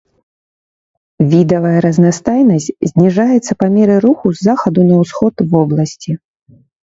Відавая 1.33 1.79
разнастайнасць 1.85 2.71
зніжаецца 2.93 3.51
па 3.63 3.69
меры 3.75 3.95
руху 4.07 4.25
з 4.39 4.45
захаду 4.49 4.81
на 4.91 4.95
ўсход 5.03 5.35
вобласці. 5.55 6.11